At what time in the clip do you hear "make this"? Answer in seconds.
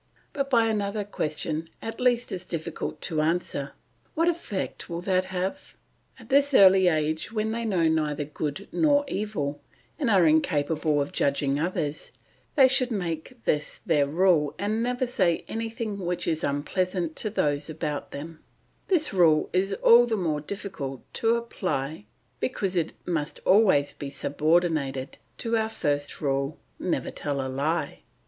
12.89-13.79